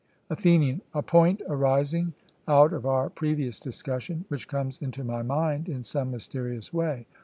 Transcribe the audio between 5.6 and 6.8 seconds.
in some mysterious